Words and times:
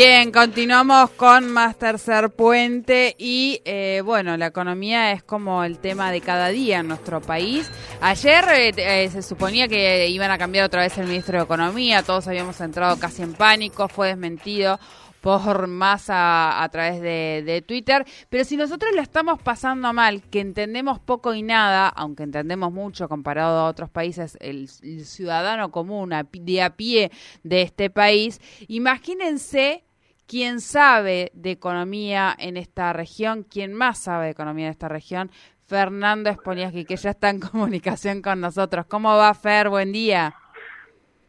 Bien, 0.00 0.30
continuamos 0.30 1.10
con 1.10 1.50
más 1.50 1.76
tercer 1.76 2.30
puente 2.30 3.16
y 3.18 3.60
eh, 3.64 4.00
bueno, 4.04 4.36
la 4.36 4.46
economía 4.46 5.10
es 5.10 5.24
como 5.24 5.64
el 5.64 5.80
tema 5.80 6.12
de 6.12 6.20
cada 6.20 6.50
día 6.50 6.78
en 6.78 6.86
nuestro 6.86 7.20
país. 7.20 7.68
Ayer 8.00 8.44
eh, 8.48 8.72
eh, 8.76 9.10
se 9.10 9.22
suponía 9.22 9.66
que 9.66 10.06
iban 10.08 10.30
a 10.30 10.38
cambiar 10.38 10.66
otra 10.66 10.82
vez 10.82 10.96
el 10.98 11.08
ministro 11.08 11.38
de 11.38 11.42
Economía, 11.42 12.04
todos 12.04 12.28
habíamos 12.28 12.60
entrado 12.60 12.96
casi 13.00 13.22
en 13.22 13.34
pánico, 13.34 13.88
fue 13.88 14.06
desmentido 14.06 14.78
por 15.20 15.66
masa 15.66 16.62
a 16.62 16.68
través 16.68 17.00
de, 17.02 17.64
Twitter, 17.66 18.06
pero 18.28 18.44
si 18.44 18.56
nosotros 18.56 18.92
la 18.94 19.02
estamos 19.02 19.42
pasando 19.42 19.92
mal, 19.92 20.22
que 20.22 20.38
entendemos 20.38 21.00
poco 21.00 21.34
y 21.34 21.42
nada, 21.42 21.88
aunque 21.88 22.22
entendemos 22.22 22.72
mucho 22.72 23.08
comparado 23.08 23.58
a 23.58 23.68
otros 23.68 23.90
países, 23.90 24.38
el, 24.40 24.68
ciudadano 24.68 25.72
común 25.72 26.14
de 26.32 26.62
a 26.62 26.76
pie 26.76 27.10
de 27.42 27.62
este 27.62 27.90
país, 27.90 28.40
imagínense 28.68 29.82
quién 30.28 30.60
sabe 30.60 31.32
de 31.32 31.50
economía 31.50 32.36
en 32.38 32.56
esta 32.56 32.92
región, 32.92 33.42
quién 33.42 33.74
más 33.74 33.98
sabe 33.98 34.26
de 34.26 34.30
economía 34.32 34.66
en 34.66 34.72
esta 34.72 34.88
región, 34.88 35.30
Fernando 35.66 36.30
Esponiaski, 36.30 36.84
que 36.84 36.96
ya 36.96 37.10
está 37.10 37.30
en 37.30 37.40
comunicación 37.50 38.22
con 38.22 38.40
nosotros. 38.40 38.86
¿Cómo 38.86 39.16
va, 39.16 39.32
Fer? 39.34 39.68
Buen 39.70 39.90
día. 39.90 40.34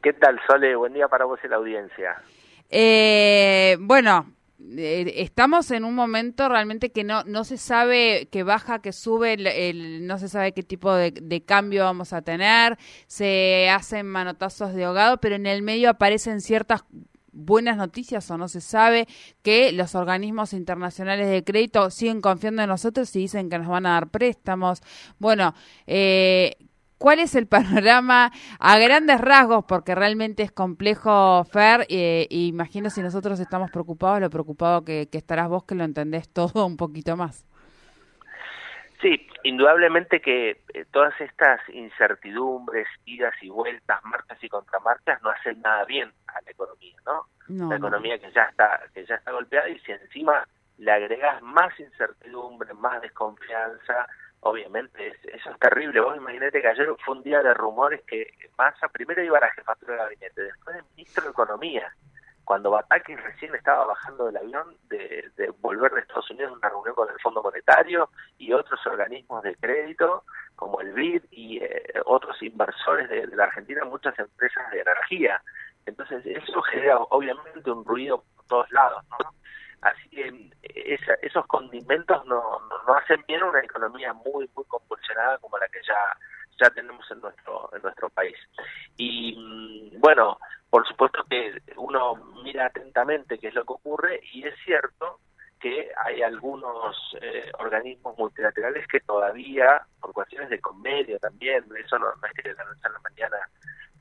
¿Qué 0.03 0.13
tal, 0.13 0.39
Sole? 0.45 0.75
Buen 0.75 0.93
día 0.93 1.07
para 1.07 1.25
vos 1.25 1.39
y 1.43 1.47
la 1.47 1.55
audiencia. 1.55 2.21
Eh, 2.69 3.77
bueno, 3.79 4.33
eh, 4.77 5.13
estamos 5.17 5.71
en 5.71 5.83
un 5.83 5.95
momento 5.95 6.47
realmente 6.47 6.91
que 6.91 7.03
no 7.03 7.23
no 7.23 7.43
se 7.43 7.57
sabe 7.57 8.27
que 8.31 8.43
baja, 8.43 8.81
que 8.81 8.93
sube, 8.93 9.33
el, 9.33 10.05
no 10.05 10.17
se 10.17 10.29
sabe 10.29 10.53
qué 10.53 10.63
tipo 10.63 10.93
de, 10.93 11.11
de, 11.11 11.43
cambio 11.43 11.85
vamos 11.85 12.13
a 12.13 12.21
tener, 12.21 12.77
se 13.07 13.69
hacen 13.69 14.05
manotazos 14.05 14.73
de 14.73 14.85
ahogado, 14.85 15.17
pero 15.19 15.35
en 15.35 15.47
el 15.47 15.63
medio 15.63 15.89
aparecen 15.89 16.41
ciertas 16.41 16.83
buenas 17.39 17.77
noticias 17.77 18.29
o 18.31 18.37
no 18.37 18.47
se 18.47 18.61
sabe 18.61 19.07
que 19.41 19.71
los 19.71 19.95
organismos 19.95 20.53
internacionales 20.53 21.29
de 21.29 21.43
crédito 21.43 21.89
siguen 21.89 22.21
confiando 22.21 22.61
en 22.61 22.69
nosotros 22.69 23.15
y 23.15 23.19
dicen 23.19 23.49
que 23.49 23.57
nos 23.57 23.67
van 23.67 23.85
a 23.85 23.91
dar 23.91 24.09
préstamos. 24.09 24.81
Bueno, 25.17 25.53
eh, 25.87 26.55
¿Cuál 26.99 27.19
es 27.19 27.33
el 27.35 27.47
panorama 27.47 28.31
a 28.59 28.77
grandes 28.77 29.21
rasgos? 29.21 29.63
Porque 29.65 29.95
realmente 29.95 30.43
es 30.43 30.51
complejo, 30.51 31.45
Fer. 31.45 31.87
Eh, 31.89 32.27
imagino 32.29 32.89
si 32.89 33.01
nosotros 33.01 33.39
estamos 33.39 33.71
preocupados, 33.71 34.19
lo 34.19 34.29
preocupado 34.29 34.83
que, 34.83 35.07
que 35.09 35.17
estarás 35.17 35.47
vos, 35.47 35.63
que 35.63 35.75
lo 35.75 35.85
entendés 35.85 36.27
todo 36.29 36.65
un 36.65 36.75
poquito 36.75 37.15
más. 37.15 37.45
Sí, 39.01 39.27
indudablemente 39.43 40.19
que 40.19 40.61
eh, 40.73 40.85
todas 40.91 41.13
estas 41.21 41.61
incertidumbres, 41.69 42.87
idas 43.05 43.33
y 43.41 43.49
vueltas, 43.49 44.03
marcas 44.03 44.43
y 44.43 44.49
contramarcas 44.49 45.21
no 45.21 45.29
hacen 45.29 45.61
nada 45.61 45.85
bien 45.85 46.11
a 46.27 46.41
la 46.41 46.51
economía, 46.51 46.97
¿no? 47.05 47.25
la 47.47 47.77
economía 47.77 48.19
que 48.19 48.31
ya 48.31 48.43
está 48.43 48.79
que 48.93 49.05
ya 49.05 49.15
está 49.15 49.31
golpeada 49.31 49.67
y 49.69 49.79
si 49.79 49.91
encima 49.91 50.45
le 50.77 50.91
agregas 50.91 51.41
más 51.41 51.77
incertidumbre, 51.79 52.73
más 52.73 53.01
desconfianza, 53.01 54.07
obviamente 54.41 55.15
eso 55.33 55.49
es 55.49 55.59
terrible. 55.59 55.99
Vos 55.99 56.17
imaginate 56.17 56.61
que 56.61 56.67
ayer 56.67 56.87
fue 57.03 57.15
un 57.15 57.23
día 57.23 57.41
de 57.41 57.53
rumores 57.53 58.01
que 58.05 58.31
Massa 58.57 58.87
primero 58.89 59.23
iba 59.23 59.37
a 59.37 59.41
la 59.41 59.51
jefatura 59.51 59.93
de 59.93 59.99
gabinete, 59.99 60.41
después 60.43 60.75
el 60.75 60.83
ministro 60.95 61.23
de 61.23 61.29
Economía, 61.29 61.93
cuando 62.49 62.71
Bataki 62.71 63.15
recién 63.15 63.53
estaba 63.53 63.85
bajando 63.85 64.25
del 64.25 64.37
avión 64.37 64.75
de, 64.89 65.29
de 65.37 65.51
volver 65.61 65.91
de 65.91 65.99
Estados 65.99 66.31
Unidos 66.31 66.51
a 66.51 66.55
una 66.55 66.69
reunión 66.69 66.95
con 66.95 67.07
el 67.07 67.19
Fondo 67.19 67.43
Monetario 67.43 68.09
y 68.39 68.53
otros 68.53 68.83
organismos 68.87 69.43
de 69.43 69.53
crédito 69.53 70.23
como 70.55 70.81
el 70.81 70.91
BID 70.93 71.25
y 71.29 71.59
eh, 71.59 71.93
otros 72.05 72.41
inversores 72.41 73.07
de, 73.07 73.27
de, 73.27 73.35
la 73.35 73.43
Argentina, 73.43 73.85
muchas 73.85 74.17
empresas 74.17 74.67
de 74.71 74.81
energía. 74.81 75.39
Entonces 75.85 76.25
eso 76.25 76.59
genera 76.63 76.97
obviamente 76.97 77.69
un 77.69 77.85
ruido 77.85 78.23
por 78.35 78.45
todos 78.47 78.71
lados, 78.71 79.03
¿no? 79.11 79.31
Así 79.81 80.09
que 80.09 80.49
esa, 80.63 81.13
esos 81.21 81.45
condimentos 81.45 82.25
no, 82.25 82.41
no, 82.61 82.83
no 82.87 82.93
hacen 82.95 83.23
bien 83.27 83.43
una 83.43 83.59
economía 83.59 84.11
muy 84.13 84.49
muy 84.55 84.65
convulsionada 84.65 85.37
como 85.37 85.55
la 85.59 85.67
que 85.67 85.81
ya 85.87 86.17
ya 86.59 86.71
tenemos 86.71 87.05
en 87.11 87.21
nuestro 87.21 87.69
en 87.75 87.83
nuestro 87.83 88.09
país. 88.09 88.35
Y 88.97 89.95
bueno, 89.99 90.39
por 90.69 90.87
supuesto 90.87 91.23
que 91.29 91.61
uno 91.77 92.15
mira 93.05 93.21
atentamente 93.23 93.37
qué 93.39 93.47
es 93.47 93.53
lo 93.53 93.65
que 93.65 93.73
ocurre 93.73 94.19
y 94.33 94.45
es 94.45 94.55
cierto 94.63 95.19
que 95.59 95.91
hay 96.05 96.21
algunos 96.21 96.95
eh, 97.21 97.51
organismos 97.59 98.17
multilaterales 98.17 98.87
que 98.87 99.01
todavía, 99.01 99.81
por 99.99 100.13
cuestiones 100.13 100.49
de 100.49 100.61
convenio 100.61 101.19
también, 101.19 101.65
eso 101.77 101.99
no 101.99 102.07
es 102.11 102.33
que 102.33 102.49
de 102.49 102.55
la 102.55 102.63
noche 102.63 102.81
a 102.83 102.89
la 102.89 102.99
mañana 102.99 103.37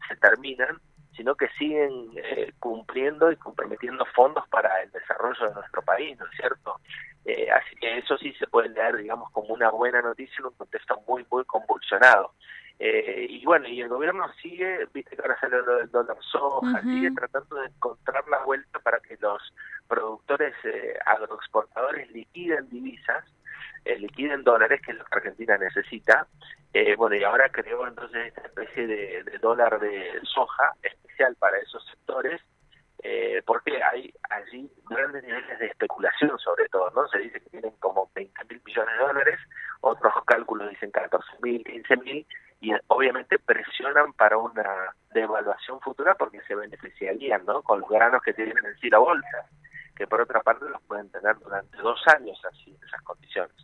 se 0.09 0.17
terminan, 0.17 0.79
sino 1.17 1.35
que 1.35 1.49
siguen 1.59 2.13
eh, 2.15 2.53
cumpliendo 2.61 3.33
y 3.33 3.37
comprometiendo 3.37 4.05
fondos 4.15 4.47
para 4.51 4.83
el 4.83 4.91
desarrollo 4.93 5.49
de 5.49 5.55
nuestro 5.55 5.83
país, 5.83 6.17
¿no 6.17 6.27
es 6.27 6.37
cierto? 6.37 6.81
Eh, 7.25 7.51
así 7.51 7.75
que 7.77 7.99
eso 7.99 8.17
sí 8.19 8.33
se 8.35 8.47
puede 8.47 8.69
leer, 8.69 8.97
digamos, 8.97 9.29
como 9.33 9.53
una 9.53 9.69
buena 9.71 10.01
noticia 10.01 10.37
en 10.39 10.47
un 10.47 10.55
contexto 10.55 11.03
muy, 11.09 11.27
muy 11.29 11.45
convulsionado. 11.45 12.35
Eh, 12.81 13.27
y 13.29 13.45
bueno, 13.45 13.67
y 13.67 13.81
el 13.81 13.89
gobierno 13.89 14.31
sigue, 14.41 14.87
viste 14.93 15.17
que 15.17 15.23
ahora 15.23 15.39
sale 15.41 15.63
lo 15.63 15.77
del 15.79 15.91
dólar 15.91 16.17
soja, 16.21 16.67
uh 16.67 16.73
-huh. 16.73 16.83
sigue 16.83 17.11
tratando 17.11 17.57
de 17.57 17.67
encontrar 17.67 18.27
la 18.29 18.45
vuelta 18.45 18.79
para 18.79 19.01
que 19.01 19.17
los 19.21 19.43
productores 19.89 20.55
eh, 20.65 20.97
agroexportadores 21.05 22.11
liquiden 22.13 22.69
divisas, 22.69 23.25
eh, 23.85 23.99
liquiden 23.99 24.45
dólares, 24.45 24.81
que 24.83 24.93
es 24.93 24.99
lo 24.99 25.05
que 25.05 25.17
Argentina 25.17 25.59
necesita. 25.59 26.29
Eh, 26.73 26.95
bueno, 26.95 27.17
y 27.17 27.25
ahora 27.25 27.49
creó 27.49 27.87
entonces 27.87 28.29
esta 28.29 28.43
especie 28.43 28.87
de, 28.87 29.25
de 29.25 29.39
dólar 29.39 29.81
de 29.81 30.21
soja 30.23 30.73
especial 30.83 31.35
para 31.37 31.59
esos 31.59 31.85
sectores, 31.87 32.41
eh, 33.03 33.43
porque 33.47 33.81
hay 33.83 34.13
allí 34.29 34.69
grandes 34.91 35.23
niveles 35.23 35.59
de 35.59 35.67
especulación 35.67 36.37
sobre 36.39 36.69
todo, 36.69 36.91
¿no? 36.91 37.07
Se 37.09 37.19
dice 37.19 37.41
que 37.41 37.51
tienen 37.51 37.73
como 37.79 38.11
20 38.15 38.45
mil 38.51 38.61
millones 38.65 38.99
de 38.99 39.05
dólares, 39.05 39.41
otros 39.81 40.13
cálculos 40.27 40.69
dicen 40.71 40.91
14 40.91 41.27
mil, 41.41 41.63
15 41.65 41.97
mil, 41.99 42.27
y 42.61 42.73
obviamente 42.89 43.39
presionan 43.39 44.13
para 44.15 44.37
una 44.37 44.95
devaluación 45.13 45.81
futura 45.81 46.15
porque 46.15 46.41
se 46.43 46.55
beneficiarían, 46.55 47.45
¿no? 47.47 47.63
Con 47.63 47.81
los 47.81 47.89
granos 47.89 48.23
que 48.23 48.35
tienen 48.35 48.57
en 48.65 48.77
sí 48.79 48.91
la 48.91 48.99
bolsa, 48.99 49.47
que 49.97 50.07
por 50.07 50.21
otra 50.21 50.41
parte 50.41 50.69
los 50.69 50.83
pueden 50.83 51.11
tener 51.11 51.37
durante 51.39 51.77
dos 51.79 52.01
años 52.09 52.41
así, 52.45 52.71
en 52.71 52.87
esas 52.87 53.03
condiciones. 53.03 53.55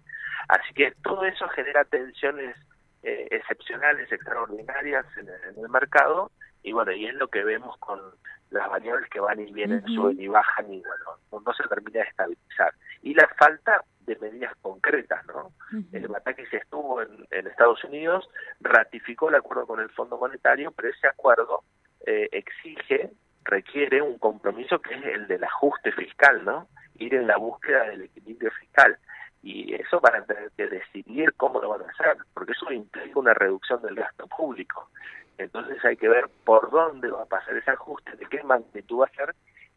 Así 0.48 0.72
que 0.74 0.92
todo 1.02 1.24
eso 1.24 1.48
genera 1.48 1.84
tensiones 1.84 2.56
eh, 3.02 3.28
excepcionales, 3.30 4.10
extraordinarias 4.12 5.06
en 5.16 5.28
el, 5.28 5.56
en 5.56 5.64
el 5.64 5.68
mercado, 5.68 6.30
y 6.62 6.72
bueno, 6.72 6.92
y 6.92 7.06
es 7.06 7.14
lo 7.14 7.28
que 7.28 7.44
vemos 7.44 7.76
con 7.78 8.00
las 8.50 8.68
variables 8.70 9.08
que 9.10 9.20
van 9.20 9.40
y 9.40 9.52
vienen, 9.52 9.82
uh 9.84 9.86
-huh. 9.86 9.94
suben 9.94 10.20
y 10.20 10.28
bajan 10.28 10.72
y 10.72 10.80
bueno, 10.80 11.04
no, 11.32 11.40
no 11.40 11.52
se 11.52 11.64
termina 11.64 12.00
de 12.00 12.08
estabilizar. 12.08 12.72
Y 13.02 13.14
la 13.14 13.28
falta 13.36 13.84
de 14.06 14.16
medidas 14.16 14.54
concretas, 14.60 15.24
¿no? 15.26 15.52
Uh 15.72 15.76
-huh. 15.76 15.86
El 15.92 16.46
se 16.50 16.56
estuvo 16.56 17.02
en, 17.02 17.26
en, 17.30 17.46
Estados 17.46 17.82
Unidos, 17.84 18.28
ratificó 18.60 19.28
el 19.28 19.36
acuerdo 19.36 19.66
con 19.66 19.80
el 19.80 19.90
Fondo 19.90 20.16
Monetario, 20.18 20.72
pero 20.72 20.88
ese 20.88 21.06
acuerdo 21.06 21.62
eh, 22.06 22.28
exige, 22.32 23.10
requiere 23.44 24.02
un 24.02 24.18
compromiso 24.18 24.80
que 24.80 24.94
es 24.94 25.04
el 25.04 25.26
del 25.26 25.44
ajuste 25.44 25.92
fiscal, 25.92 26.44
¿no? 26.44 26.68
Ir 26.98 27.14
en 27.14 27.26
la 27.26 27.36
búsqueda 27.36 27.84
del 27.84 28.02
equilibrio 28.02 28.50
fiscal. 28.52 28.96
Y 29.42 29.74
eso 29.74 30.00
van 30.00 30.16
a 30.16 30.24
tener 30.24 30.50
que 30.56 30.66
decidir 30.66 31.34
cómo 31.34 31.60
lo 31.60 31.68
van 31.70 31.82
a 31.82 31.90
hacer, 31.90 32.16
porque 32.32 32.52
eso 32.52 32.72
implica 32.72 33.18
una 33.18 33.34
reducción 33.34 33.82
del 33.82 33.94
gasto 33.94 34.26
público. 34.26 34.88
Entonces 35.36 35.84
hay 35.84 35.96
que 35.96 36.08
ver 36.08 36.28
por 36.44 36.70
dónde 36.70 37.10
va 37.10 37.22
a 37.22 37.26
pasar 37.26 37.56
ese 37.56 37.70
ajuste, 37.70 38.12
de 38.16 38.26
qué 38.26 38.42
magnitud 38.42 39.00
va 39.00 39.06
a 39.06 39.16
ser 39.16 39.34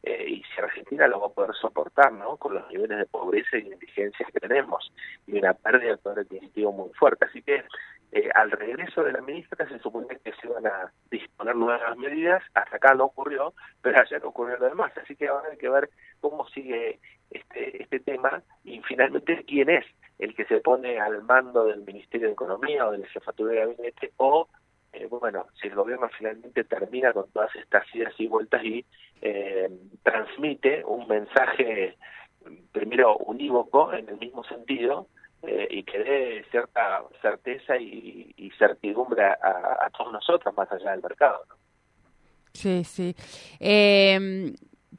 eh, 0.07 0.25
y 0.29 0.43
si 0.43 0.61
Argentina 0.61 1.05
lo 1.07 1.19
va 1.19 1.27
a 1.27 1.31
poder 1.31 1.53
soportar, 1.55 2.13
¿no? 2.13 2.37
Con 2.37 2.53
los 2.53 2.65
niveles 2.69 2.97
de 2.97 3.05
pobreza 3.07 3.57
y 3.57 3.63
de 3.63 3.73
indigencia 3.73 4.25
que 4.31 4.39
tenemos 4.39 4.89
y 5.25 5.37
una 5.37 5.53
pérdida 5.53 5.91
de 5.91 5.97
poder 5.97 6.19
adquisitivo 6.19 6.71
muy 6.71 6.89
fuerte. 6.93 7.25
Así 7.25 7.41
que 7.41 7.65
eh, 8.13 8.29
al 8.33 8.51
regreso 8.51 9.03
de 9.03 9.11
la 9.11 9.19
ministra 9.19 9.67
se 9.67 9.79
supone 9.79 10.17
que 10.23 10.31
se 10.31 10.47
iban 10.47 10.65
a 10.65 10.93
disponer 11.11 11.57
nuevas 11.57 11.97
medidas, 11.97 12.41
hasta 12.53 12.77
acá 12.77 12.93
no 12.93 13.05
ocurrió, 13.05 13.53
pero 13.81 13.99
ayer 13.99 14.23
ocurrió 14.23 14.57
lo 14.57 14.69
demás. 14.69 14.93
Así 14.97 15.13
que 15.17 15.27
ahora 15.27 15.49
hay 15.51 15.57
que 15.57 15.67
ver 15.67 15.89
cómo 16.21 16.47
sigue 16.47 16.99
este, 17.29 17.83
este 17.83 17.99
tema 17.99 18.41
y 18.63 18.79
finalmente 18.83 19.43
quién 19.45 19.69
es 19.69 19.85
el 20.19 20.33
que 20.35 20.45
se 20.45 20.61
pone 20.61 20.99
al 20.99 21.21
mando 21.23 21.65
del 21.65 21.81
Ministerio 21.81 22.27
de 22.27 22.33
Economía 22.33 22.87
o 22.87 22.91
de 22.93 22.99
la 22.99 23.07
Jefatura 23.07 23.51
de 23.51 23.59
Gabinete 23.59 24.13
o 24.15 24.47
eh, 24.99 25.07
bueno, 25.07 25.47
si 25.61 25.67
el 25.67 25.75
gobierno 25.75 26.09
finalmente 26.17 26.63
termina 26.63 27.13
con 27.13 27.29
todas 27.31 27.55
estas 27.55 27.83
idas 27.93 28.13
y 28.17 28.27
vueltas 28.27 28.63
y 28.63 28.85
eh, 29.21 29.69
transmite 30.03 30.83
un 30.85 31.07
mensaje 31.07 31.97
primero 32.71 33.17
unívoco 33.17 33.93
en 33.93 34.09
el 34.09 34.17
mismo 34.17 34.43
sentido 34.45 35.07
eh, 35.43 35.67
y 35.69 35.83
que 35.83 35.99
dé 35.99 36.45
cierta 36.49 37.03
certeza 37.21 37.77
y, 37.77 38.51
certidumbre 38.57 39.23
a, 39.23 39.87
todos 39.95 40.11
nosotros 40.11 40.55
más 40.55 40.71
allá 40.71 40.91
del 40.91 41.03
mercado. 41.03 41.43
Sí, 42.53 42.83
sí. 42.83 43.15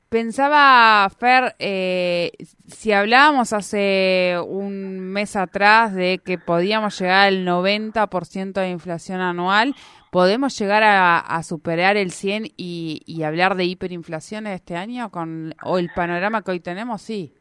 Pensaba, 0.09 1.07
Fer, 1.11 1.55
eh, 1.59 2.33
si 2.67 2.93
hablábamos 2.93 3.53
hace 3.53 4.37
un 4.43 5.01
mes 5.01 5.37
atrás 5.37 5.95
de 5.95 6.21
que 6.25 6.39
podíamos 6.39 6.99
llegar 6.99 7.29
al 7.29 7.45
90% 7.45 8.55
de 8.55 8.71
inflación 8.71 9.21
anual, 9.21 9.75
¿podemos 10.11 10.59
llegar 10.59 10.83
a, 10.83 11.43
superar 11.43 11.99
el 11.99 12.11
100 12.11 12.47
y, 12.57 13.03
y, 13.05 13.23
hablar 13.25 13.55
de 13.55 13.65
hiperinflación 13.65 14.47
este 14.47 14.77
año 14.77 15.11
con 15.11 15.55
o 15.63 15.79
el 15.79 15.91
panorama 15.95 16.41
que 16.41 16.53
hoy 16.53 16.61
tenemos? 16.61 17.03
Sí. 17.03 17.35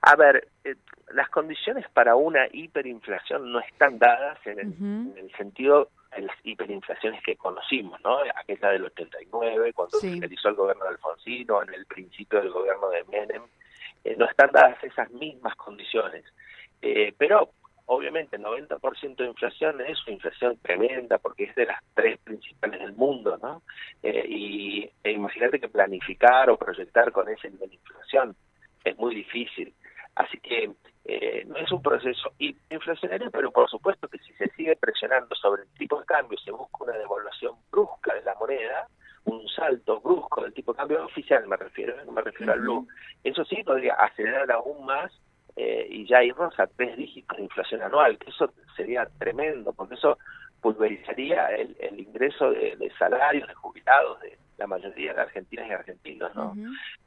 A 0.00 0.16
ver, 0.16 0.48
eh, 0.64 0.76
las 1.12 1.28
condiciones 1.28 1.84
para 1.92 2.16
una 2.16 2.46
hiperinflación 2.50 3.52
no 3.52 3.60
están 3.60 3.98
dadas 3.98 4.38
en 4.46 4.58
el, 4.58 4.72
en 4.72 5.14
el 5.18 5.30
sentido 5.36 5.90
las 6.18 6.36
hiperinflaciones 6.44 7.22
que 7.22 7.36
conocimos, 7.36 8.00
¿no? 8.02 8.18
Aquella 8.34 8.70
del 8.70 8.84
89, 8.84 9.72
cuando 9.72 9.98
se 9.98 10.16
realizó 10.16 10.48
el 10.48 10.54
gobierno 10.54 10.84
de 10.84 10.90
Alfonsino, 10.90 11.62
en 11.62 11.74
el 11.74 11.86
principio 11.86 12.40
del 12.40 12.50
gobierno 12.50 12.88
de 12.90 13.04
Menem, 13.04 13.42
eh, 14.04 14.14
no 14.16 14.26
están 14.26 14.50
dadas 14.52 14.82
esas 14.84 15.10
mismas 15.10 15.54
condiciones. 15.56 16.24
Eh, 16.82 17.14
pero 17.16 17.50
obviamente 17.86 18.38
90% 18.38 19.16
de 19.16 19.26
inflación 19.26 19.80
es 19.82 20.02
una 20.06 20.14
inflación 20.14 20.58
tremenda 20.62 21.18
porque 21.18 21.44
es 21.44 21.54
de 21.54 21.66
las 21.66 21.82
tres 21.94 22.18
principales 22.20 22.80
del 22.80 22.94
mundo, 22.94 23.38
¿no? 23.42 23.62
Eh, 24.02 24.24
y 24.28 24.90
e 25.02 25.12
imagínate 25.12 25.60
que 25.60 25.68
planificar 25.68 26.48
o 26.50 26.56
proyectar 26.56 27.12
con 27.12 27.28
ese 27.28 27.50
nivel 27.50 27.70
de 27.70 27.76
inflación 27.76 28.36
es 28.84 28.96
muy 28.98 29.14
difícil. 29.14 29.74
Así 30.14 30.38
que 30.38 30.70
eh, 31.06 31.44
no 31.46 31.56
es 31.56 31.70
un 31.70 31.82
proceso 31.82 32.32
inflacionario, 32.38 33.30
pero 33.30 33.50
por 33.50 33.68
supuesto 33.68 34.08
que 34.08 34.18
si 34.18 34.32
se 34.34 34.48
sigue 34.50 34.76
presionando 34.76 35.34
sobre 35.34 35.62
el 35.62 35.68
tipo 35.76 35.93
cambio, 36.14 36.38
se 36.38 36.50
busca 36.52 36.84
una 36.84 36.92
devaluación 36.92 37.54
brusca 37.70 38.14
de 38.14 38.22
la 38.22 38.34
moneda, 38.36 38.88
un 39.24 39.48
salto 39.48 40.00
brusco 40.00 40.42
del 40.42 40.52
tipo 40.52 40.72
de 40.72 40.78
cambio 40.78 41.04
oficial, 41.04 41.46
me 41.48 41.56
refiero, 41.56 41.96
no 42.04 42.12
me 42.12 42.22
refiero 42.22 42.52
al 42.52 42.60
blue, 42.60 42.86
eso 43.24 43.44
sí 43.44 43.62
podría 43.64 43.94
acelerar 43.94 44.50
aún 44.52 44.84
más 44.86 45.10
eh, 45.56 45.86
y 45.90 46.06
ya 46.06 46.22
irnos 46.22 46.58
a 46.60 46.66
tres 46.66 46.96
dígitos 46.96 47.36
de 47.36 47.44
inflación 47.44 47.82
anual, 47.82 48.18
que 48.18 48.30
eso 48.30 48.52
sería 48.76 49.08
tremendo, 49.18 49.72
porque 49.72 49.94
eso 49.94 50.18
pulverizaría 50.60 51.48
el, 51.48 51.98
ingreso 51.98 52.50
de, 52.50 52.92
salarios, 52.98 53.48
de 53.48 53.54
jubilados 53.54 54.20
de 54.20 54.38
la 54.56 54.66
mayoría 54.66 55.14
de 55.14 55.20
argentinas 55.22 55.68
y 55.68 55.72
argentinos, 55.72 56.34
¿no? 56.34 56.54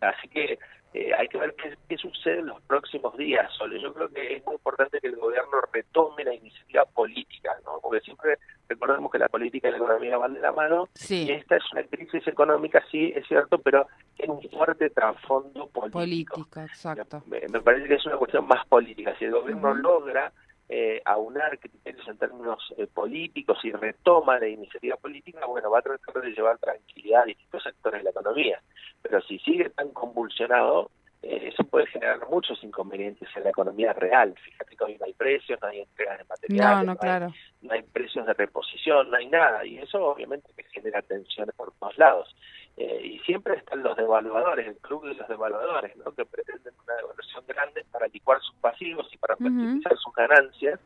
Así 0.02 0.28
que 0.30 0.60
eh, 0.94 1.12
hay 1.14 1.28
que 1.28 1.38
ver 1.38 1.54
qué, 1.88 1.98
sucede 1.98 2.40
en 2.40 2.48
los 2.48 2.62
próximos 2.64 3.16
días, 3.18 3.52
Solo. 3.58 3.78
Yo 3.78 3.94
creo 3.94 4.10
que 4.10 4.38
es 4.38 4.46
muy 4.46 4.56
importante 4.56 5.00
que 5.00 5.08
el 5.08 5.18
gobierno 5.18 5.52
retome 5.72 6.24
la 6.24 6.34
iniciativa 6.34 6.86
política, 6.86 7.52
¿no? 7.66 7.80
Porque 7.82 8.00
siempre 8.02 8.38
recordemos 8.70 9.12
que 9.12 9.20
la 9.20 9.28
política 9.28 9.68
y 9.68 9.72
la 9.72 9.78
economía 9.78 10.18
van 10.18 10.34
de 10.34 10.40
la 10.40 10.52
mano. 10.52 10.88
Y 11.10 11.32
esta 11.32 11.58
es 11.58 11.64
una 11.74 11.84
crisis 11.84 12.26
económica, 12.28 12.84
sí, 12.90 13.12
es 13.16 13.28
cierto, 13.28 13.60
pero 13.60 13.88
tiene 14.16 14.34
un 14.34 14.42
fuerte 14.50 14.90
trasfondo 14.90 15.68
político. 15.68 16.00
Política, 16.00 16.64
exacto. 16.64 17.24
Me, 17.28 17.42
parece 17.62 17.88
que 17.88 17.96
es 17.96 18.06
una 18.06 18.18
cuestión 18.18 18.48
más 18.48 18.66
política. 18.68 19.14
Si 19.20 19.26
el 19.26 19.32
gobierno 19.32 19.74
logra 19.74 20.32
eh, 20.69 21.02
aunar 21.06 21.58
criterios 21.60 22.08
en 22.08 22.18
términos 22.18 22.74
eh, 22.78 22.88
políticos 22.88 23.58
y 23.64 23.72
retoma 23.72 24.40
la 24.40 24.48
iniciativa 24.48 24.98
política, 24.98 25.46
bueno, 25.46 25.72
va 25.72 25.80
a 25.80 25.81
tratar 25.81 26.22
de 26.22 26.31
llevar 26.31 26.58
tranquilidad 26.58 27.22
a 27.22 27.25
distintos 27.25 27.64
sectores 27.64 28.02
de 28.02 28.04
la 28.04 28.10
economía. 28.10 28.62
Pero 29.02 29.22
si 29.22 29.40
sigue 29.40 29.69
tan 29.69 29.90
convulsionado, 29.92 30.92
eh, 31.22 31.50
eso 31.54 31.64
puede 31.64 31.88
generar 31.88 32.19
muchos 32.30 32.62
inconvenientes 32.64 33.30
en 33.36 33.44
la 33.46 33.50
economía 33.50 33.94
real. 33.94 34.36
Fíjate 34.44 34.75
que 34.75 34.84
hoy 34.84 34.98
no 35.00 35.06
hay 35.06 35.14
precios, 35.14 35.60
no 35.62 35.68
hay 35.68 35.80
entregas 35.80 36.19
de 36.19 36.25
materiales, 36.25 36.86
no, 36.86 36.98
claro. 36.98 37.34
no 37.62 37.74
hay 37.74 37.81
precios 37.84 38.25
de 38.25 38.34
reposición, 38.34 39.10
no 39.10 39.18
hay 39.18 39.28
nada. 39.28 39.66
Y 39.66 39.78
eso 39.78 40.06
obviamente 40.06 40.52
que 40.56 40.64
genera 40.66 41.02
tensiones 41.02 41.56
por 41.56 41.72
todos 41.80 41.98
lados. 41.98 42.36
Eh, 42.78 43.02
y 43.04 43.20
siempre 43.20 43.56
están 43.56 43.82
los 43.82 43.98
devaluadores, 43.98 44.68
el 44.68 44.78
club 44.78 45.08
de 45.08 45.16
los 45.16 45.28
devaluadores, 45.28 45.96
¿no? 45.98 46.12
que 46.12 46.26
pretenden 46.26 46.74
una 46.86 46.94
devaluación 46.96 47.44
grande 47.48 47.84
para 47.92 48.08
licuar 48.08 48.40
sus 48.42 48.56
pasivos 48.58 49.12
y 49.12 49.18
para 49.18 49.36
maximizar 49.40 49.98
sus 49.98 50.14
ganancias, 50.14 50.80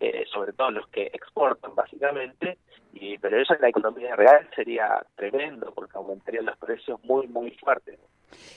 eh, 0.00 0.24
sobre 0.32 0.54
todo 0.54 0.70
los 0.70 0.88
que 0.88 1.10
exportan 1.12 1.74
básicamente, 1.74 2.56
y 2.94 3.18
pero 3.18 3.38
eso 3.38 3.54
en 3.54 3.60
la 3.60 3.68
economía 3.68 4.16
real 4.16 4.48
sería 4.56 5.04
tremendo 5.14 5.72
porque 5.74 5.98
aumentarían 5.98 6.46
los 6.46 6.56
precios 6.56 6.98
muy, 7.04 7.26
muy 7.26 7.50
fuertes. 7.50 7.98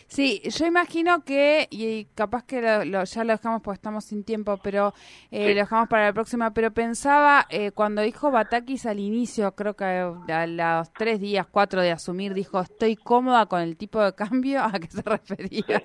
Sí, 0.08 0.42
yo 0.44 0.66
imagino 0.66 1.24
que, 1.24 1.68
y 1.70 2.06
capaz 2.16 2.44
que 2.44 2.62
ya 2.62 2.84
lo 2.84 3.32
dejamos 3.32 3.62
porque 3.62 3.76
estamos 3.76 4.06
sin 4.06 4.24
tiempo, 4.24 4.58
pero 4.64 4.94
eh, 5.30 5.50
lo 5.50 5.60
dejamos 5.60 5.88
para 5.88 6.06
la 6.06 6.14
próxima, 6.14 6.52
pero 6.52 6.72
pensaba, 6.72 7.46
eh, 7.50 7.72
cuando 7.72 8.02
dijo 8.02 8.32
Batakis 8.32 8.88
al 8.88 9.00
inicio, 9.00 9.54
creo 9.54 9.76
que 9.76 9.84
a 9.84 10.48
los 10.48 10.94
tres 10.94 11.20
días, 11.20 11.46
cuatro 11.46 11.82
de 11.82 11.92
asumir, 11.92 12.34
dijo, 12.34 12.60
estoy 12.60 12.96
cómoda 12.96 13.46
con 13.46 13.62
el 13.62 13.78
tipo 13.78 14.04
de 14.04 14.16
cambio, 14.16 14.64
¿a 14.64 14.72
qué 14.80 14.88
se 14.88 15.02
refería? 15.02 15.84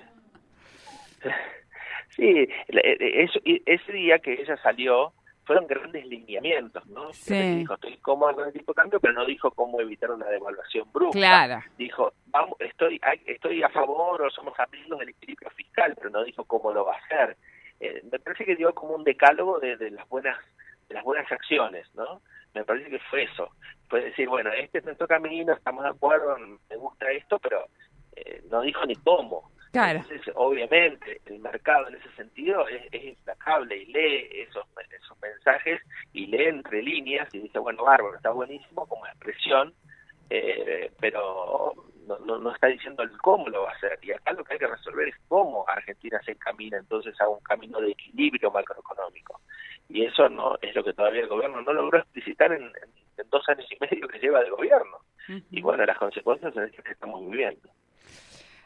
Sí, 2.15 2.47
ese 2.69 3.91
día 3.91 4.19
que 4.19 4.41
ella 4.41 4.55
salió, 4.63 5.11
fueron 5.45 5.67
grandes 5.67 6.05
lineamientos, 6.07 6.85
¿no? 6.87 7.13
Sí. 7.13 7.57
Dijo, 7.57 7.75
estoy 7.75 7.97
cómodo 7.97 8.35
con 8.35 8.47
el 8.47 8.53
tipo 8.53 8.71
de 8.71 8.75
cambio, 8.75 8.99
pero 8.99 9.13
no 9.13 9.25
dijo 9.25 9.51
cómo 9.51 9.79
evitar 9.79 10.11
una 10.11 10.27
devaluación 10.27 10.91
brusca. 10.91 11.19
Claro. 11.19 11.63
Dijo, 11.77 12.13
vamos, 12.27 12.55
estoy, 12.59 12.99
estoy 13.25 13.61
a 13.63 13.69
favor 13.69 14.21
o 14.23 14.29
somos 14.31 14.59
amigos 14.59 14.99
del 14.99 15.09
equilibrio 15.09 15.49
fiscal, 15.51 15.93
pero 15.95 16.09
no 16.09 16.23
dijo 16.23 16.43
cómo 16.45 16.73
lo 16.73 16.85
va 16.85 16.95
a 16.95 16.97
hacer. 16.97 17.37
Eh, 17.79 18.01
me 18.11 18.19
parece 18.19 18.45
que 18.45 18.55
dio 18.55 18.73
como 18.73 18.95
un 18.95 19.03
decálogo 19.03 19.59
de, 19.59 19.77
las 19.91 20.07
buenas 20.09 20.37
de 20.87 20.95
las 20.95 21.03
buenas 21.03 21.31
acciones, 21.31 21.87
¿no? 21.95 22.21
Me 22.53 22.63
parece 22.63 22.89
que 22.89 22.99
fue 22.99 23.23
eso. 23.23 23.49
Fue 23.89 24.01
decir, 24.01 24.27
bueno, 24.27 24.51
este 24.51 24.79
es 24.79 24.85
nuestro 24.85 25.07
camino, 25.07 25.53
estamos 25.53 25.83
de 25.83 25.89
acuerdo, 25.89 26.37
me 26.37 26.75
gusta 26.75 27.11
esto, 27.11 27.39
pero 27.39 27.67
eh, 28.15 28.43
no 28.49 28.61
dijo 28.61 28.85
ni 28.85 28.95
cómo. 28.95 29.51
Entonces, 29.83 30.21
obviamente, 30.35 31.19
el 31.25 31.39
mercado 31.39 31.89
en 31.89 31.95
ese 31.95 32.09
sentido 32.15 32.67
es, 32.67 32.83
es 32.91 33.03
implacable 33.03 33.75
y 33.75 33.85
lee 33.87 34.29
esos 34.47 34.65
mensajes 35.33 35.81
y 36.13 36.27
lee 36.27 36.45
entre 36.45 36.81
líneas 36.81 37.33
y 37.33 37.39
dice, 37.39 37.59
bueno, 37.59 37.83
bárbaro, 37.83 38.15
está 38.15 38.31
buenísimo 38.31 38.85
como 38.87 39.05
expresión, 39.07 39.73
eh, 40.29 40.91
pero 40.99 41.73
no, 42.07 42.19
no, 42.19 42.37
no, 42.37 42.51
está 42.53 42.67
diciendo 42.67 43.03
el 43.03 43.11
cómo 43.17 43.49
lo 43.49 43.63
va 43.63 43.71
a 43.71 43.75
hacer. 43.75 43.99
Y 44.01 44.11
acá 44.11 44.33
lo 44.33 44.43
que 44.43 44.53
hay 44.53 44.59
que 44.59 44.67
resolver 44.67 45.07
es 45.07 45.15
cómo 45.27 45.65
Argentina 45.67 46.19
se 46.23 46.31
encamina 46.31 46.77
entonces 46.77 47.19
a 47.19 47.27
un 47.27 47.39
camino 47.41 47.79
de 47.79 47.91
equilibrio 47.91 48.51
macroeconómico. 48.51 49.41
Y 49.89 50.05
eso 50.05 50.29
no 50.29 50.57
es 50.61 50.73
lo 50.75 50.83
que 50.83 50.93
todavía 50.93 51.21
el 51.21 51.27
gobierno 51.27 51.61
no 51.61 51.73
logró 51.73 51.99
explicitar 51.99 52.51
en, 52.51 52.71
dos 53.29 53.47
años 53.49 53.65
y 53.71 53.77
medio 53.79 54.07
que 54.07 54.19
lleva 54.19 54.41
de 54.41 54.49
gobierno. 54.49 54.97
Y 55.49 55.61
bueno, 55.61 55.85
las 55.85 55.97
consecuencias 55.97 56.53
son 56.53 56.63
las 56.63 56.71
que 56.71 56.91
estamos 56.91 57.21
viviendo. 57.29 57.69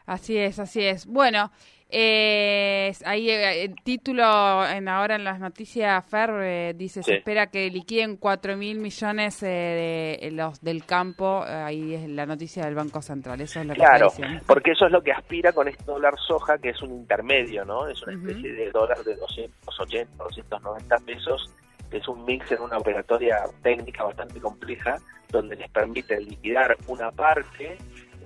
Así 0.06 0.36
es, 0.36 0.58
así 0.58 0.84
es. 0.84 1.06
Bueno, 1.06 1.50
eh, 1.90 2.92
ahí 3.04 3.30
eh, 3.30 3.64
el 3.64 3.74
título 3.82 4.66
en 4.66 4.88
ahora 4.88 5.16
en 5.16 5.24
las 5.24 5.40
noticias 5.40 6.04
Fer 6.06 6.30
eh, 6.42 6.74
dice 6.76 7.02
se 7.02 7.16
espera 7.16 7.48
que 7.48 7.68
liquiden 7.70 8.16
cuatro 8.16 8.56
mil 8.56 8.78
millones 8.78 9.40
de 9.40 10.30
los 10.32 10.60
del 10.60 10.84
campo. 10.84 11.42
ahí 11.44 11.94
es 11.94 12.08
la 12.08 12.26
noticia 12.26 12.64
del 12.64 12.74
Banco 12.74 13.02
Central. 13.02 13.40
Eso 13.40 13.60
es 13.60 13.66
lo 13.66 13.74
claro, 13.74 14.12
porque 14.46 14.72
eso 14.72 14.86
es 14.86 14.92
lo 14.92 15.02
que 15.02 15.12
aspira 15.12 15.52
con 15.52 15.68
este 15.68 15.84
dólar 15.84 16.14
soja, 16.26 16.58
que 16.58 16.70
es 16.70 16.82
un 16.82 16.92
intermedio, 16.92 17.64
¿no? 17.64 17.86
Es 17.88 18.02
una 18.02 18.14
especie 18.14 18.52
de 18.52 18.70
dólar 18.70 18.98
de 19.04 19.16
280, 19.16 20.24
290 20.24 20.96
pesos 20.98 21.50
que 21.90 21.98
es 21.98 22.08
un 22.08 22.24
mix 22.24 22.50
en 22.52 22.60
una 22.62 22.78
operatoria 22.78 23.42
técnica 23.62 24.04
bastante 24.04 24.40
compleja, 24.40 24.96
donde 25.28 25.56
les 25.56 25.68
permite 25.70 26.20
liquidar 26.20 26.76
una 26.86 27.10
parte 27.10 27.76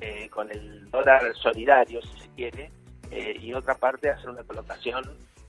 eh, 0.01 0.29
con 0.29 0.51
el 0.51 0.91
dólar 0.91 1.35
solidario, 1.35 2.03
si 2.03 2.19
se 2.21 2.29
quiere, 2.37 2.71
eh, 3.11 3.37
y 3.41 3.53
otra 3.53 3.75
parte 3.75 4.11
hacer 4.11 4.31
una 4.31 4.43
colocación 4.43 5.05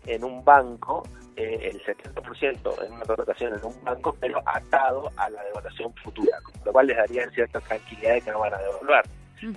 en 0.05 0.23
un 0.23 0.43
banco, 0.45 1.03
eh, 1.35 1.71
el 1.71 1.83
70% 1.83 2.85
en 2.85 2.93
una 2.93 3.05
colocación 3.05 3.53
en 3.53 3.65
un 3.65 3.83
banco, 3.83 4.15
pero 4.19 4.41
atado 4.45 5.11
a 5.17 5.29
la 5.29 5.43
devaluación 5.43 5.93
futura, 5.95 6.39
con 6.43 6.53
lo 6.63 6.71
cual 6.71 6.87
les 6.87 6.97
daría 6.97 7.29
cierta 7.31 7.59
tranquilidad 7.59 8.13
de 8.13 8.21
que 8.21 8.31
no 8.31 8.39
van 8.39 8.53
a 8.53 8.57
devaluar. 8.57 9.05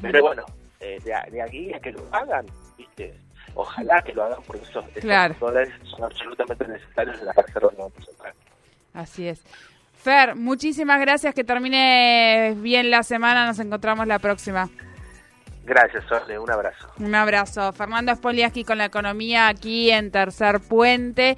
Pero 0.01 0.23
bueno, 0.23 0.45
de, 0.81 1.43
aquí 1.43 1.73
a 1.73 1.81
que 1.81 1.93
lo 1.93 2.03
hagan, 2.13 2.47
¿viste? 2.77 3.15
Ojalá 3.55 4.03
que 4.03 4.13
lo 4.13 4.25
hagan 4.25 4.43
porque 4.47 4.63
esos, 4.63 4.85
dólares 5.39 5.73
son 5.85 6.05
absolutamente 6.05 6.69
necesarios 6.69 7.19
en 7.21 7.27
la 7.27 7.33
Reserva 7.33 7.71
Central. 7.71 8.33
Así 8.95 9.29
es. 9.29 9.43
Fer, 9.95 10.37
muchísimas 10.37 11.01
gracias, 11.01 11.35
que 11.35 11.45
termine 11.45 12.55
bien 12.57 12.91
la 12.91 13.03
semana, 13.03 13.47
nos 13.47 13.59
encontramos 13.59 14.07
la 14.07 14.19
próxima. 14.19 14.71
Gracias, 15.69 16.03
Sole, 16.09 16.39
un 16.39 16.51
abrazo. 16.51 16.89
Un 16.99 17.15
abrazo. 17.15 17.73
Fernando 17.73 18.15
Spoliaski 18.15 18.65
con 18.65 18.79
la 18.79 18.87
economía 18.87 19.49
aquí 19.49 19.91
en 19.91 20.11
Tercer 20.11 20.61
Puente. 20.61 21.37